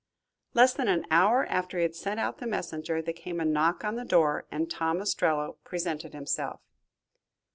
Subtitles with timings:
[0.55, 3.83] Less than an hour after he had sent out the messenger, there came a knock
[3.83, 6.59] on the door and Tom Ostrello presented himself.